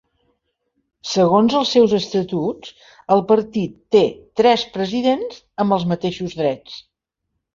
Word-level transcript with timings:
Segons 1.09 1.55
els 1.59 1.73
seus 1.75 1.91
estatuts, 1.97 2.71
el 3.15 3.21
partit 3.33 3.75
té 3.95 4.03
tres 4.41 4.63
presidents 4.77 5.43
amb 5.65 5.75
els 5.77 5.85
mateixos 5.93 6.35
drets. 6.43 6.83